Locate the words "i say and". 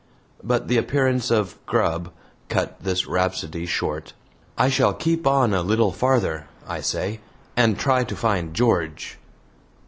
6.67-7.77